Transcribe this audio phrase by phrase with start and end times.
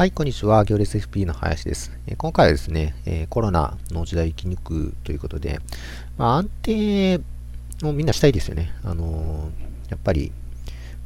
[0.00, 0.64] はい、こんにちは。
[0.64, 1.92] 行列 FP の林です。
[2.06, 5.60] え今回はですね、えコロナの時代生き抜くということで、
[6.16, 7.20] まあ、安定
[7.82, 8.72] をみんなしたいですよね。
[8.82, 10.32] あのー、やっぱり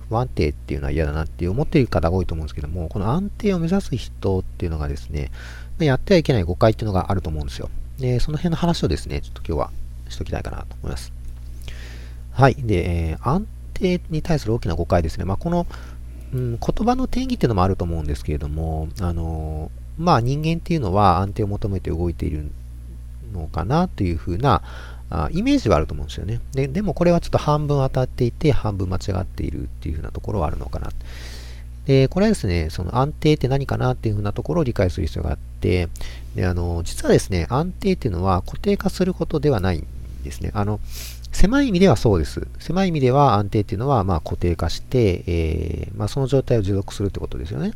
[0.08, 5.32] 不安定っていうのは嫌だなって思っている方が多いと思うんですけども、この安定を目指す人っていうのがですね、
[5.80, 7.70] やってはいけない誤解っていうのがあると思うんですよ。
[7.98, 9.70] で、その辺の話をですね、ちょっと今日は
[10.08, 11.12] しときたいかなと思います。
[12.30, 12.54] はい。
[12.54, 15.24] で、え、安定に対する大きな誤解ですね。
[15.24, 15.66] まあ、この
[16.34, 22.50] うん、言葉の定義っていうのもあると思うんですけれども、あのまあ人間っていうのは安定を求めて動いている
[23.32, 24.62] のかなというふうな
[25.10, 26.66] あイメージはあると思うんですよねで。
[26.66, 30.90] でもこれはちょっと半分当たっていて、半分間違っているっていうふうなところはあるのかな。
[31.86, 35.88] で、これはですね、その安定って何かなっていうふうなところを理解する必要があって、
[36.34, 39.86] で、あの、実はですね、安定っていうのは固定化することではないん
[40.24, 40.50] ですね。
[40.54, 40.80] あの、
[41.34, 42.46] 狭い意味ではそうです。
[42.60, 47.72] 狭い意味では安定っていうのはま固定化して、えー、まあ、その状態を持続するってことですよね。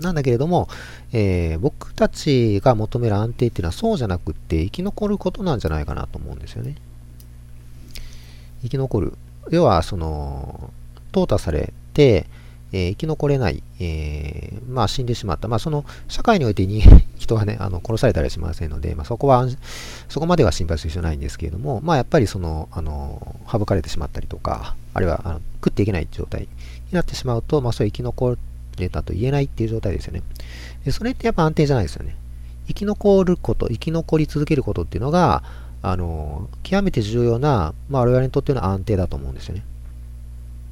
[0.00, 0.68] なんだけれども、
[1.12, 6.76] えー、僕たちが求める安定っていうのはそうじゃなくって生き残ることなんじゃないかなと思うんですよね。
[8.62, 9.12] 生き残る。
[9.50, 10.70] 要は、その、
[11.12, 12.26] 淘汰されて、
[12.72, 15.48] えー、生き残れない、えー、まあ死んでしまった。
[15.48, 16.82] まあその社会においてに
[17.18, 19.46] 人がね、あの殺されたりしませんので、まあそこは、
[20.08, 26.48] そこまでは心配する必要ないんですけれども、まあやっぱりその、あの、省かれてしまったりとか、あるいはあの食っていけない状態に
[26.92, 28.36] なってしまうと、まあそういう生き残
[28.78, 30.22] れたと言えないっていう状態ですよね。
[30.84, 32.16] でそれってやっぱ安定じゃないですよね。
[32.68, 35.42] 生き残ること、生き残り続けることっていうのが、
[35.80, 39.62] あの、極めて重要な、まあ我々にとっての安定だと思うんですよね。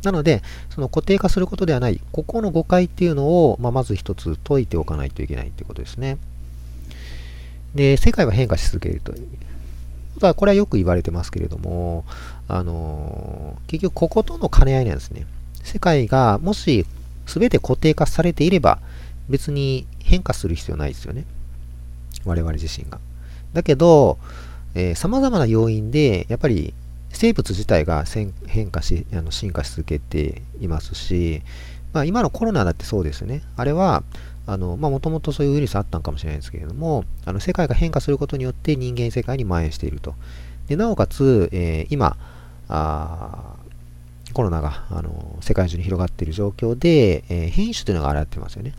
[0.03, 6.19] なので、その固定化することではない、ここの誤解っていうのを、まあ、まず一つ解いておかないといけないということですね。
[7.75, 9.27] で、世界は変化し続けるという。
[10.17, 12.05] ことは、これはよく言われてますけれども、
[12.49, 15.27] あの結局こことの兼ね合いなんですね。
[15.63, 16.87] 世界がもし
[17.27, 18.79] 全て固定化されていれば、
[19.29, 21.25] 別に変化する必要ないですよね。
[22.25, 22.99] 我々自身が。
[23.53, 24.19] だけど、
[24.75, 26.73] えー、様々な要因で、やっぱり
[27.17, 28.05] 生物自体が
[28.47, 31.43] 変化し、あの進化し続けていますし、
[31.93, 33.43] まあ、今のコロナだってそうですよね。
[33.57, 34.03] あれは、
[34.47, 40.15] あの、まあ、もともとそういうウイルスあったのかもしれないですけれども、あの、世界が変化することによって人間世界に蔓延していると。
[40.69, 42.17] で、なおかつ、えー、今、
[42.69, 43.55] あ
[44.33, 48.75] コロナが、あの、世界中に広がっている状況で、えー、変異種というのが現れてますよね。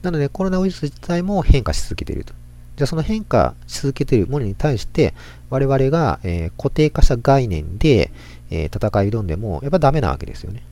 [0.00, 2.32] なので、コロナウイルス自体も変化し続けていると。
[2.78, 5.12] じゃあその変化し続けているものに対して、
[5.50, 8.12] 我々が、え、固定化した概念で、
[8.50, 10.62] え、戦い挑んでも、やっぱダメなわけですよね。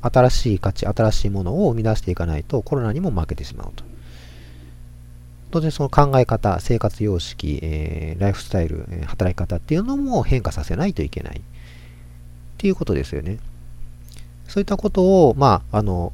[0.00, 3.84] 新しい価値、新しいものを生み出していかないとコロナにも負けてしまうと。
[5.52, 11.38] 当然その考え方、生活様式、えー、ライフスタイル、え働き方っていうのも変化させないといけない。
[11.38, 11.40] っ
[12.58, 13.38] ていうことですよね。
[14.48, 16.12] そういったことを、まあ、あの、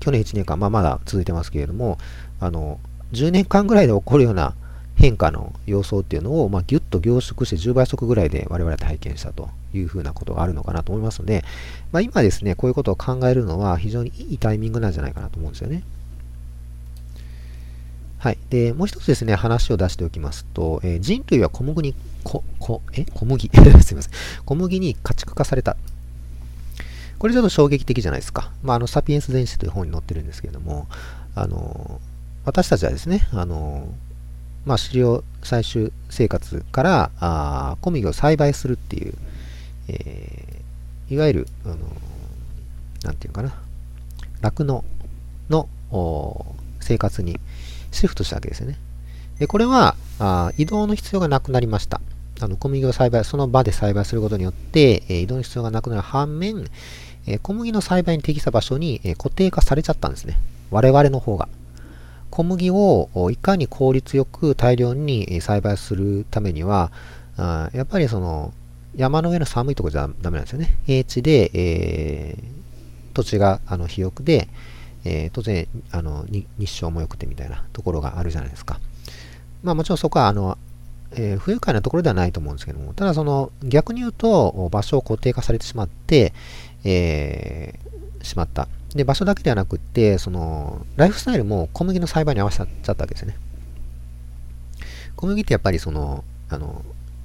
[0.00, 1.98] 去年1年間、まあ、まだ続いてますけれども、
[2.40, 2.80] あの、
[3.12, 4.56] 10年間ぐらいで起こるような
[5.02, 11.42] 変化の様相っていうのを、まあ、ギュッと凝縮して10倍速ぐらいで我々は体験したというふうなことがあるのかなと思いますので、
[11.90, 15.82] まあ、今ですね、こういうことを考えるのは非常にいいタイミングなんじゃないかなと思うんですよね。
[18.18, 18.38] はい。
[18.50, 23.04] で、もう一つですね、話を出しておきますと、えー、人類は小麦に、こ、こ、え？
[23.06, 23.50] 小麦？
[23.82, 24.12] すいません。
[24.44, 25.76] 小麦に家畜化された。
[27.18, 28.52] これちょっと衝撃的じゃないですか。
[28.62, 30.86] まあ、あの、サピエンス全史という本に載ってるんですけれども、
[31.34, 32.00] あの、
[32.44, 33.92] 私たちはですね、あの、
[34.64, 39.14] まあ、狩猟採集生活からあ小麦を栽培するっていう、
[39.88, 41.76] えー、いわゆる、あの
[43.02, 43.54] なんていうかな、
[44.40, 44.84] 酪農
[45.50, 45.68] の
[46.80, 47.38] 生活に
[47.90, 48.78] シフトしたわけですよね。
[49.38, 52.00] でこれはあ移動の必要がなくなりました。
[52.40, 56.66] あの小麦を栽培、その場で栽培することによって、えー、移動の必要がなくなる反面、
[57.26, 60.38] えー、小麦の栽培に適した場所に、えー、固定化されちゃったんですね。
[60.70, 61.48] 我々の方が。
[62.32, 66.90] 小麦をいかに効率よく大量に栽培するためには、
[67.36, 68.54] あやっぱりその
[68.96, 70.78] 山の上の寒いところじゃダメなんですよね。
[70.86, 74.48] 平地で、えー、土地があの肥沃で、
[75.04, 78.80] えー、当然あの日照も良くてみたいなところがあるじゃないですか。
[79.62, 80.56] まあもちろんそこはあの、
[81.10, 86.32] えー、不愉快なところではないと思うんですけども、ただその逆に言うと場所を固定化されてしまって、
[86.82, 88.68] えー、しまった。
[88.94, 93.36] で、場所だけではなくって、その、ライフスタイルも小麦の栽培に合わせちゃったわけですね。
[95.16, 96.84] 小麦ってやっぱりその、あの、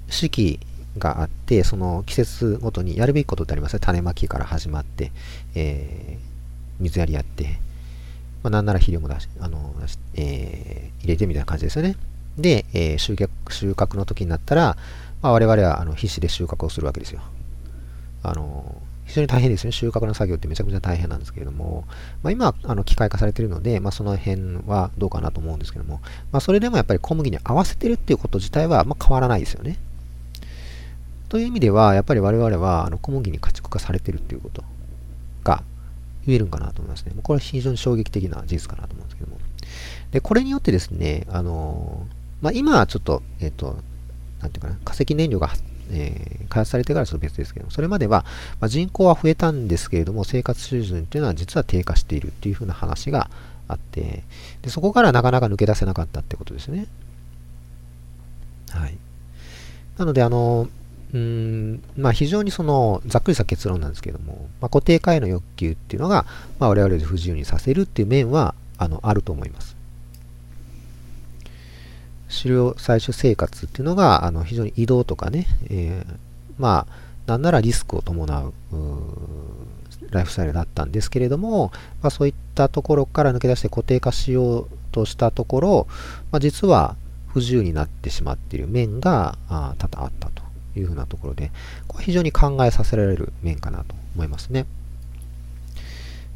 [0.09, 0.59] 四季
[0.97, 3.79] があって、その季節ごとにやるべきことってありますね。
[3.79, 5.11] 種まきから始まって、
[5.55, 6.23] えー、
[6.79, 7.59] 水やりやって、
[8.43, 9.73] まあ、なんなら肥料も出し、あの、
[10.15, 11.95] えー、入れてみたいな感じですよね。
[12.37, 14.77] で、えー、収穫、収穫の時になったら、
[15.21, 17.21] まあ、我々はあの必死で収穫をするわけですよ。
[18.23, 19.71] あの、非常に大変ですね。
[19.71, 21.85] 収穫の作業ってめちゃくちゃ大変なんですけれども、
[22.23, 26.01] まあ、今、あの機械化されているので、まあ、その辺はどうかなと思うんですけども、
[26.31, 29.77] まあ、それでもやっぱり小麦に合わせてるっていうこと自体は、ま、変わらないですよね。
[31.29, 34.63] という意味では、やっぱり我々はあの小麦に家畜化されてるっていうこと
[35.43, 35.63] が
[36.25, 37.13] 言えるんかなと思いますね。
[37.23, 39.37] これは非常に衝撃的な事実かなと思うんですけども。
[40.11, 42.05] で、これによってですね、あの
[42.41, 43.77] まあ、今はちょっと、えっ、と、
[44.41, 45.49] なんていうかな、化石燃料が
[45.89, 48.25] えー、開発されてからちょっと別ですけども、それまでは、
[48.59, 53.29] まあ、人口は増えたんですけれども、生活水準っていうのは実は低下しているっていうふうな話が
[53.67, 54.23] あって、
[54.61, 56.87] でそこからなかなか抜け出せなかったってことですね。
[58.69, 58.97] はい。
[59.97, 60.67] なので、あの、
[61.13, 66.25] うん、まあ非常にその、ざっくりした結論なんですけども、まあ、固定化への欲求っていうのが、
[66.59, 69.76] まあ、我々で不自由にさせるっていう面は、あの、あると思います。
[72.29, 76.15] 狩猟採取生活っていうのがあの非常に移動とかね、えー、
[76.57, 78.83] まあなんならリスクを伴うう
[80.11, 81.71] ライフスタイルだったんですけれども、
[82.01, 85.87] まあ、そういったところから抜け出して固定化しようとしたところ、
[86.31, 86.95] まあ、実は
[87.27, 90.41] 不自由になってしまっている面があ多々あったと
[90.79, 91.51] いうふうなところで、
[91.87, 94.65] これ非常に考えさせられる面かなと思いますね。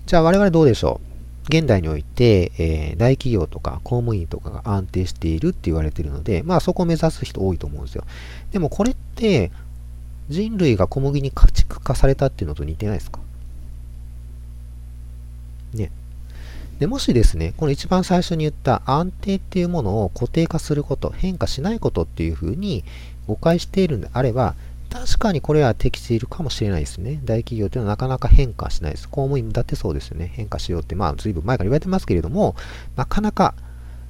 [0.05, 1.10] じゃあ我々どうでしょう？
[1.49, 8.05] 現代において、えー、大企業とか公務員とかが安定しているって言われているので、まあそこを目指す人多いと思うんですよ。
[8.51, 9.51] でもこれって
[10.29, 13.19] 人類が小麦に家畜化されたっていうのと似てないですか？
[15.73, 15.91] ね。
[16.79, 22.83] で、もしですね、この一番最初に言った安定っていうものを固定化すること、変化しないことっていうふうに
[23.27, 24.55] 誤解しているんであれば、
[24.91, 27.21] 確かにこれは適しているかもしれないですね。
[27.23, 29.07] 大企業というのはなかなか変化しないです。
[29.07, 30.31] 公務員だってそうですよね。
[30.35, 32.55] 変化しようって、まあ、ずいぶん前から言われてますけれども、
[32.97, 33.55] なかなか、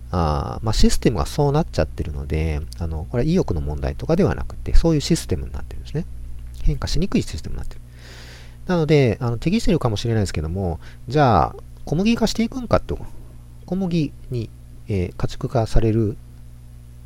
[0.10, 6.06] あまあ、システムがそうなっちゃってるので、あの、これは意欲の問題とかではなくて、そういうシステムになってるんですね。
[6.64, 7.82] 変化しにくいシステムになってる。
[8.66, 11.56] なので、あの適しているかもしれないですけども、じゃあ、
[11.86, 12.98] 小麦化していくんかと。
[13.68, 14.50] 小麦に、
[14.88, 16.18] えー、家畜化される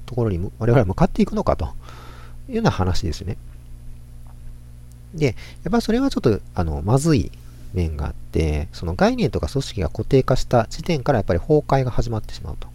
[0.06, 1.66] ところに我々は向かっていくのかと
[2.48, 3.38] いうような話ですね。
[5.15, 5.27] で、
[5.63, 7.31] やっぱそれはちょっと、あの、まずい
[7.73, 12.67] 面があって、その概念とか組織が固定化した時点からやっぱり崩壊が始まってしまうと。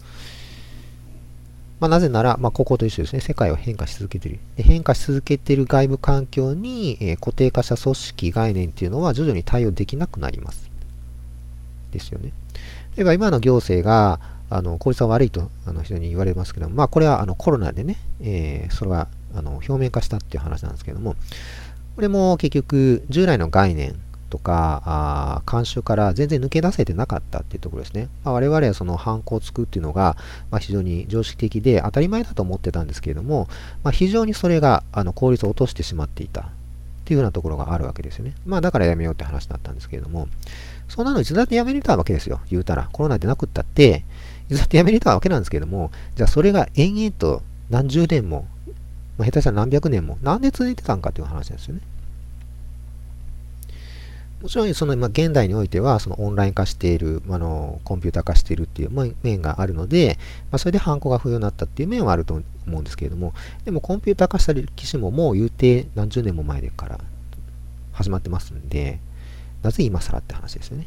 [1.81, 3.21] まあ、なぜなら、まあ、ここと一緒ですね。
[3.21, 4.39] 世界は変化し続けている。
[4.57, 10.71] で変化し続けている外部環境に、えー、固定化した組織、概念っていうのは徐々に対応できなくなります。
[11.91, 12.33] ですよね。
[12.97, 14.21] 例えば今の行政が、
[14.53, 21.15] あの効率が悪いとあの非常に言われますけども、まあ、これはあのコロナでね、えー、それはあの表面化したっていう話なんですけども、
[22.01, 23.95] これも結局、従来の概念
[24.31, 28.09] とか、あ慣習から全然抜け出せてなかったっていうところですね。
[28.25, 30.17] まあ、我々はその犯行をつくっていうのが、
[30.51, 33.49] まあ、非常に常識的で当たり前だと思ってたんですけれども、
[33.85, 36.45] まあ、非常にそれがあの効率を落としてしまっていたっ
[37.05, 38.33] ていうようなところがあるわけですよね。
[38.47, 40.29] まあだからやめようって話だったんですけれども、
[40.89, 42.41] そんなのいつだってやめれたわけですよ。
[42.51, 42.89] 言うたら。
[42.91, 44.07] コロナでなくったって、
[44.49, 48.49] いつだってやめれたわけなんですけれども、じゃあそれが延々と何十年も
[49.21, 51.83] まあ、下手したら何百年も、なんで続いてたんかという話ですよね。
[54.41, 60.19] もちろん、その、まあ、現代においては、そのオンライン化している、あの、コンピューター化しているっていう面があるので、
[60.51, 63.35] まあ、それでハンコが不要になったっていう面はあると思うんですけれども、
[63.67, 66.99] でもコンピューター化した歴史ももう言うて何十年も前から
[67.93, 69.01] 始まってますんで、
[69.63, 70.87] なぜ今更って話ですよね。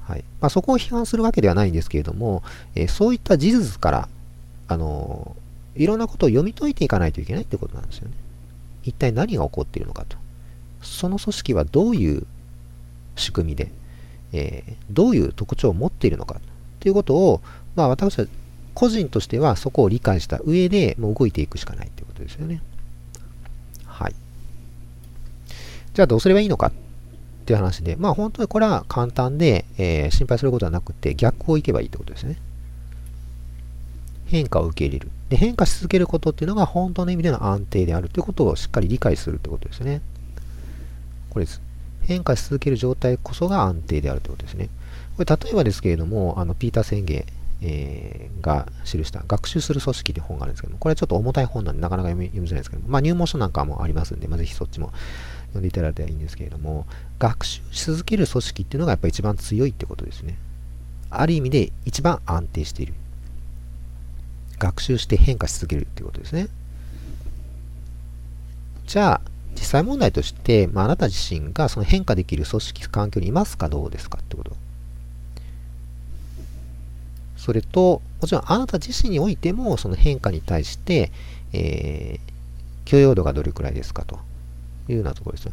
[0.00, 0.24] はい。
[0.40, 2.42] まあ、そこを批判するわけではないんですけれども、
[2.74, 4.08] えー、そういった事実から、
[4.68, 5.36] あの
[5.76, 8.14] いろんなことを読み解いていかないといけないってことなんですよね。
[8.82, 10.16] 一体何が起こっているのかと。
[10.82, 12.26] その組織はどういう
[13.16, 13.70] 仕組みで、
[14.32, 16.40] えー、どういう特徴を持っているのか
[16.80, 17.40] ということを、
[17.74, 18.26] まあ私は
[18.74, 22.62] 個人としてはそこを理解した上でもう動いていくしかないということですよね。
[23.84, 24.14] はい。
[25.94, 26.72] じゃあどうすればいいのかっ
[27.46, 32.36] ていう話で、まあ本当にこれは簡単で、えー、心配することはなくて逆をいけばいいってことですね。
[34.26, 35.10] 変化を受け入れる。
[35.28, 40.02] で、変化し続けることっていうのが本当の意味での安定であるということをしっかり理解するってことですね。
[41.30, 41.60] これです。
[42.02, 44.68] 変化し続ける状態こそが安定であるということですね。
[45.16, 47.24] これ例えばですけれども、あのピーター宣言、
[47.62, 54.92] えー、が記した学習する組織という本があるんですけども、これはちょっと重たい本なんでなかなか読み読みづらいんですけども、まあ入門書なんかもありますんで、まあ、ぜひそっちも
[55.48, 56.86] 読んでいただいたらいいんですけれども、
[57.18, 60.36] 学習し続ける組織っていうのがやっぱり一番強いってことですね。
[61.10, 62.94] ある意味で一番安定している。
[64.58, 66.48] 学習して変化し続けるっていうことですね。
[68.86, 69.20] じゃあ、
[69.54, 74.54] 実際問題として、まあ、あなた自身がその変化できる組織環境にいますかどうですかってこと。
[77.36, 81.10] それと、もちろんあなた自身においてもその変化に対して、
[81.52, 82.32] えー、
[82.84, 84.18] 許容度がどれくらいですかと
[84.88, 85.52] いうようなところですよ。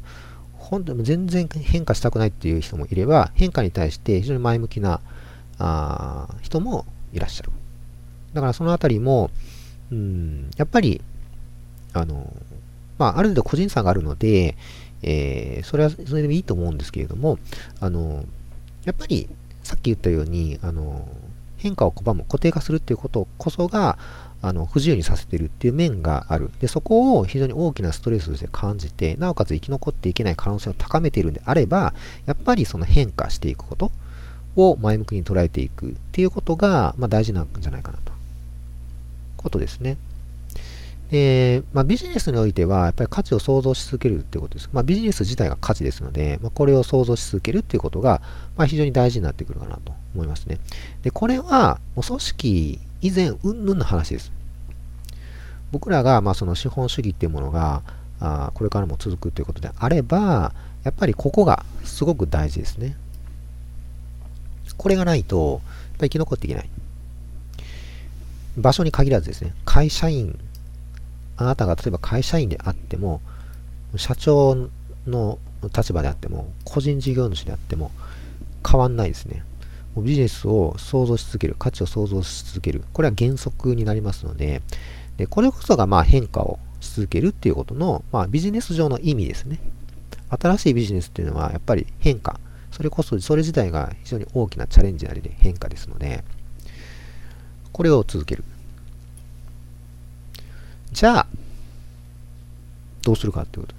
[0.58, 5.02] 本当に全然変化したくないっていう人もいれば、変化に対して非常に前向きな
[5.60, 7.52] あ人もいらっしゃる。
[8.34, 9.30] だからそのあたりも、
[9.92, 11.02] うん、やっぱり、
[11.94, 12.34] あの、
[12.98, 14.56] まあ、ある程度個人差があるので、
[15.02, 17.38] えー、それはそれでもいいと思うんですけれども、
[17.80, 18.26] あの、
[18.86, 19.30] やっぱり、
[19.64, 21.08] さっき言ったように、あの、
[21.58, 23.98] 変化を拒む、固定化するっていうことこそが、
[24.44, 26.52] あの不自由にさせてるっていう面がある。
[26.60, 31.94] で、そこを非常に大きなストレスとして感じて、なおかつ生き残っていけない可能性を高めているんであれば、
[32.26, 33.92] やっぱりその変化していくこと
[34.58, 38.13] を前向きに捉えていくっていうことが、まあ、大事なんじゃないかなと。
[39.44, 39.98] ことですね。
[41.12, 44.70] で、まあ、ビジネスにおいては、やっぱり価値を創造し続けるっていうことです。
[44.74, 48.22] まあ、ビジネス自体が価値ですので、まあ、これを創造し続けるっていうことが、
[48.58, 50.58] まあ、非常に大事になってくるかなと思いますね。
[51.04, 54.32] で、これは、もう組織以前、うんぬんの話です。
[55.72, 57.84] 僕らが、まあ、その資本主義っていうものが、
[58.20, 62.96] あこれからも続くということであれば、やっぱりここがすごく大事ですね。
[64.78, 66.70] これがないと、やっぱり生き残っていけない。
[68.58, 70.38] 場所に限らずですね、会社員、
[71.38, 73.22] あなたが例えば会社員であっても、
[73.96, 74.70] 社長
[75.08, 75.40] の
[75.76, 77.92] 立場であっても、個人事業主であっても、
[78.68, 79.44] 変わんないですね。
[79.96, 82.84] もうビジネスを創造し続ける、価値を創造し続ける。
[82.94, 84.62] これは原則になりますので、
[85.18, 89.60] でこれこそがまあ変化をし続けるっていうことの、まあ、ビジネス上の意味ですね。
[90.30, 92.40] 新しいビジネスっていうのはやっぱり変化。
[92.72, 96.24] それこそ、それ自体が非常に大きなチャレンジなりで変化ですので、
[97.74, 98.44] これを続ける。
[100.92, 101.28] じゃあ、
[103.02, 103.76] どうするかってこと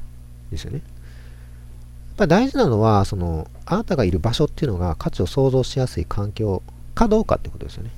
[0.51, 0.79] ですよね。
[0.79, 6.63] やっぱ大事なのは、その、あなたがいる場所っていうのが価値を創造しやすい環境
[6.95, 7.91] かどうかってことですよね。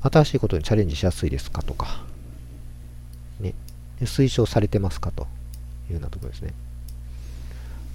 [0.00, 2.04] 新しいことにチャレンジしやすいですかとか、
[3.40, 3.54] ね、
[4.00, 5.26] 推奨されてますかと
[5.88, 6.54] いうようなところですね。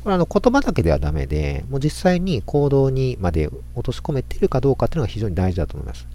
[0.03, 6.05] これあの言葉だけではダメで、もう実際に行動にまで落とし込めてるかどうかっていうのが非常に大事だと思います。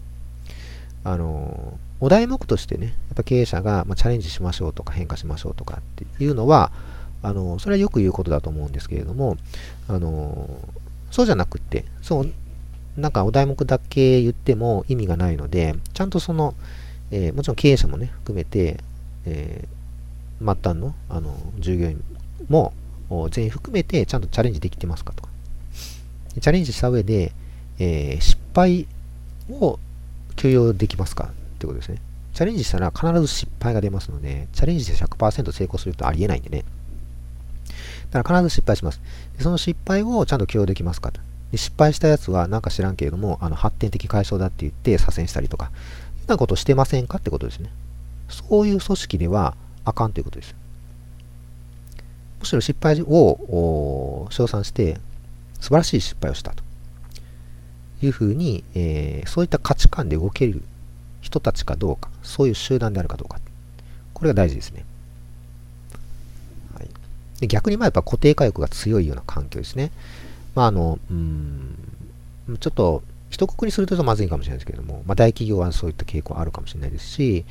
[1.04, 6.70] あの、お題目としてね、やっぱ経営者が、まチャレンジしましょうとか変化しましょうとかっていうのは、
[7.22, 9.38] あの、それはよく言うことだと思うんですけれども、
[9.88, 10.60] あの、
[11.10, 12.32] そうじゃなくって、そう、
[12.98, 16.54] なんかお題目だけ言っても意味がないので、ちゃんとその、
[17.10, 18.80] えー、もちろん経営者もね、含めて、
[19.24, 22.04] えー、末端のあの従業員
[22.50, 22.74] も
[23.30, 25.28] 全員含めてちゃんとチャレンジできてますかとか。
[26.40, 27.32] チャレンジした上で、
[27.78, 28.86] えー、失敗
[29.50, 29.78] を
[30.36, 31.98] 許容できますかってことですね。
[32.34, 36.64] チャレンジしたら必ず失敗が出ますので、チャレンジで100%成功するとありえないんでね。
[38.10, 39.00] だから必ず失敗します。
[39.36, 41.20] でその失敗をちゃんと許容できますかと。
[41.50, 45.74] で失敗したやつはなんか知らんけれども、あの発展的解消だって言って左遷したりとか、いうよ
[46.28, 47.70] うなことしてませんかってことですね。
[48.28, 50.54] そういう組織ではあかんということです。
[52.40, 54.98] むしろ失敗を称賛して、
[55.60, 56.62] 素晴らしい失敗をしたと
[58.02, 60.62] いうふうに、えー、そういった価値観で動ける
[61.20, 63.40] 人たちかどうか、そういう集団であるかどうか、
[64.14, 64.84] これが大事ですね。
[66.74, 66.88] はい、
[67.40, 69.90] で逆にまあやっぱ固定化欲が強いような環境ですね。
[70.54, 71.74] まああの、うん、
[72.60, 77.44] ちょっと一括りするとまずいかもしれないですけれども、まあ、大企業はそういった傾向あるかもしれないですし、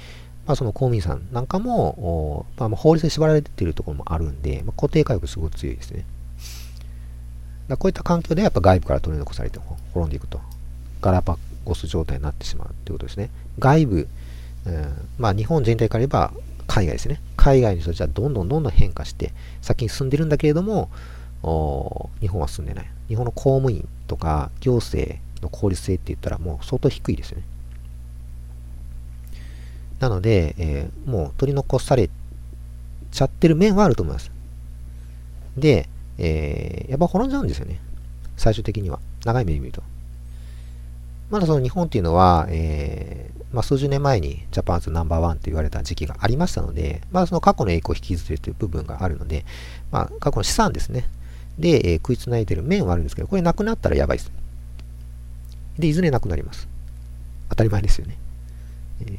[0.48, 6.06] まあ、その公務員さんなんかも、まあ、法律で縛られているところもあるんで、まあ、固定化欲すごく強いですね。
[7.68, 9.60] だこういった環境でやっぱ外部から取り残されて
[9.94, 10.40] 滅んでいくと。
[11.02, 13.30] ガラパゴス状態になってしまうということですね。
[13.60, 14.08] 外部、
[14.66, 16.32] うん、まあ日本全体から言えば
[16.66, 17.22] 海外ですね。
[17.36, 20.90] 海外の人たちはどんどんどんどん変化して先に進んでるんだけれども、
[22.22, 22.90] 日本は進んでない。
[23.10, 27.44] 日本の公務員とか行政の効率性って言ったらもう相当低いですよね。
[30.00, 32.10] なので、えー、もう取り残され
[33.12, 34.32] ちゃってる面はあると思います。
[35.58, 37.80] で、えー、やっぱ滅んじゃうんですよね。
[38.36, 39.00] 最終的には。
[39.26, 39.82] 長い目で見ると。
[41.30, 49.46] まだその日本っていうのは、えー、まあ、数十年前にジャパンズナンバーワンと言われた時期がありましたので、まあ、その過去の栄光を引きずるという部分があるので、
[49.92, 51.10] まあ、過去の資産ですね。
[51.58, 54.32] で、えー、食いつないでる面はあるんですけど、これなくなったらやばいです。
[55.78, 56.68] で、いずれなくなります。
[57.50, 58.18] 当たり前ですよね。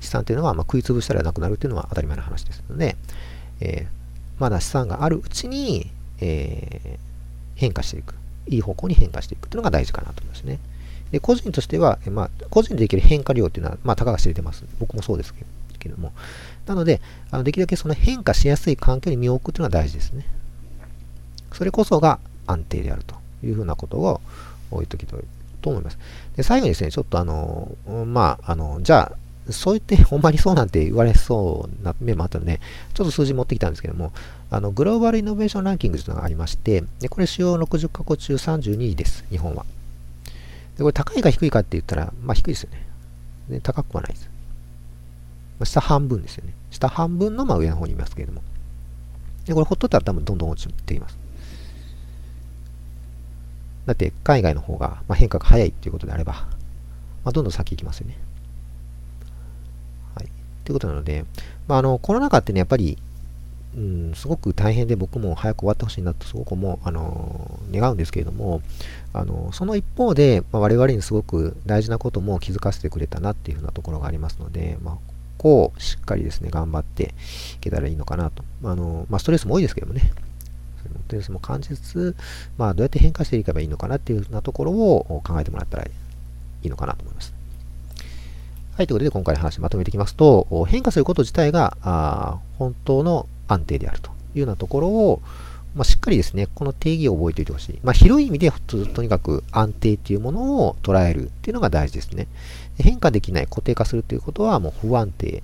[0.00, 2.96] 資産というのは、ま、食い潰したらなくなるというのは当たり前の話ですので、
[3.60, 6.98] えー、まだ資産があるうちに、えー、
[7.56, 8.14] 変化していく。
[8.50, 10.58] いい方向に変化していくというのが大事かなと思いますね。
[11.10, 14.64] で、個人としては、まあ、個人でできる変化量っていうのは、まあ、たかが知れてます。
[14.78, 15.34] 僕もそうです
[15.78, 16.12] けども。
[16.66, 20.26] なので、あのできるだけその変化しやすい環境に身を置くというのが大事ですね。
[21.52, 24.20] それこそが安定であるというふうなことを
[24.72, 25.20] 言っときたい
[25.62, 25.98] と思います。
[26.36, 27.74] で、最後にですね、ちょっとあの、
[28.06, 29.16] まあ、あの、じゃあ、
[29.52, 32.60] そう言ってほんまにそうなんて言われそうな面もあったので、
[32.94, 34.12] ちょっと数字持ってきたんですけども、
[34.50, 39.64] あの、グローバルイノベーションランキングというのがありまして、でこれ主要60カ国中32位です、日本は。
[40.76, 42.86] で、これ高いか低いかって言ったら、まあ低いですよね。
[43.48, 44.28] で高くはないです。
[45.58, 46.52] まあ、下半分ですよね。
[46.70, 48.42] 下半分のまあ上の方にいますけれども。
[49.46, 51.16] で、これほっとったら多分どんどん落ちています。
[53.86, 56.34] だって海外の方がま変化が早いっていうことであれば、
[57.24, 58.18] まあ、どんどん先行きますよね。
[60.68, 61.24] ということなので、
[61.66, 62.98] まあ、あの、コロナ禍ってね、やっぱり、
[63.74, 68.60] うん、すごく大変で僕も早く終わってほしいなとすごくもう、あの、願うんですけれども、
[69.14, 74.96] あの、その一方で、まあ、我々にすごく大事なことも気づかせてくれたなっていうふうなところがありますので、まあ、
[75.38, 77.14] こうしっかりですね、頑張って
[77.54, 78.44] いけたらいいのかなと。
[78.64, 80.12] あの、まあ、ストレスも多いですけどもね、
[80.82, 82.16] ストレスも感じつつ、
[82.58, 85.90] まあ、どうやって変化していけばいいのかなっていうふうなところを考えてもらったらい
[86.62, 87.37] いのかなと思います。
[88.78, 95.20] はい、ということで今回の話まとめていきますと、変化すること自体があ本当の安定であるというようなところを、
[95.74, 97.80] まあ、しっかりですね、この定義を覚えておいてほしい。
[97.82, 102.28] まあ、広い意味でとにかく安定っていうものを捉えるっていうのが大事ですね。
[102.78, 105.42] 変化できない、固定化するということはもう不安定。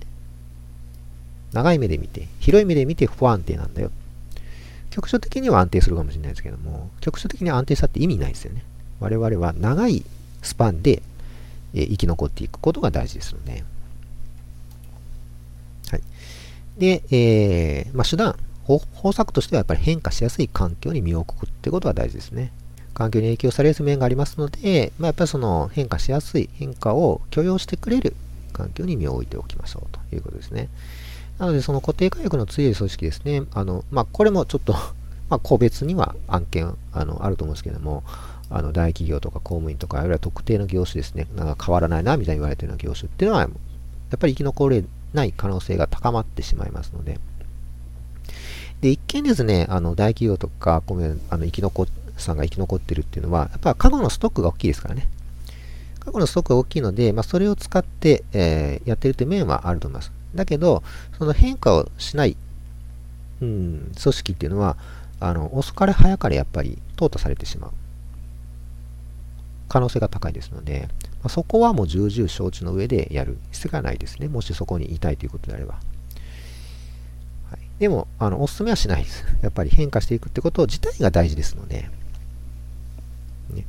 [1.52, 3.90] 長い目で見て、広い目で見て不安定なんだよ。
[4.90, 8.62] 局所的には安定するかもしれないですけども、局所的に安定さって意味ないですよね。
[9.00, 10.04] 我々は長い
[10.40, 11.02] スパンで、
[11.74, 13.64] え生き残っていくことが大事ですので。
[15.90, 16.00] はい。
[16.78, 22.52] で、えー、まあ、手段方、方策としてはやっぱり変化しやすい環境に身を置くってことが大事ですね。
[22.94, 28.14] 環境に影響されやすい面がありますので、まあ、やっぱりその変化しやすい変化を許容してくれる
[28.52, 30.68] 環境に身を置いておきましょうということですね。
[31.38, 33.42] なので、その固定化力の強い組織ですね。
[33.52, 34.74] あの、まあ、これもちょっと
[35.28, 38.04] ま、個別には案件あのあると思うんですけども、
[38.56, 47.18] あの大企業とか公務員とか、あるいは特定の業種ですね、なんか変わらないなみたいに言われてるような業種っていうのは、やっぱり生き残れない可能性が高まってしまいますので、
[48.80, 55.08] で、一見ですね、あの大企業とか公務員あの生き残さんが生き残ってるっていうのは、やっぱ過去のストックが大きいですからね。
[55.98, 60.12] 過去のストックが大きいので、まあ、それを使って、えー、やってるという面はあると思います。
[60.34, 60.84] だけど、
[61.18, 62.36] その変化をしない、
[63.40, 64.76] うん、組織っていうのは、
[65.18, 67.72] あの、遅かれ早かれやっぱり淘汰されてしまう
[69.74, 74.28] 可能性が高いですので、まあ、そこはもう重々承知の上でやる必要がないですね。
[74.28, 75.74] もしそこにいたいということであれば。
[75.74, 75.80] は
[77.56, 79.24] い、でも、あの、お勧めはしないです。
[79.42, 81.90] やっぱり変化していくってこと自体が大事ですので。
[83.50, 83.66] ね、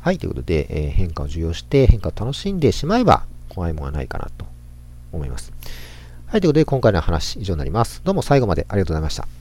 [0.00, 4.46] はい、ということで、えー、変化を重要して変化を楽しんでしまえば怖いものはないかなと
[5.12, 5.52] 思います。
[6.28, 8.00] はい、ということで今回の話以上になります。
[8.04, 9.37] どうも最後までありがとうございました。